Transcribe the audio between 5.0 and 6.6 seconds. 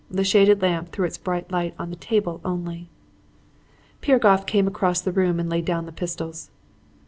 room and laid down the pistols.